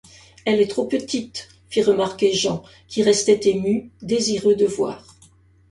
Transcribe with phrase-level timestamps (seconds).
[0.45, 5.05] Elle est trop petite, fit remarquer Jean, qui restait ému, désireux de voir.